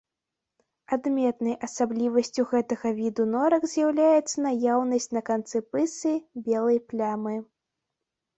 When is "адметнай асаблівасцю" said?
0.95-2.45